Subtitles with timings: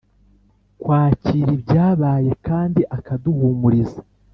[0.81, 4.01] kwakira ibyabaye kandi akaduhumuriza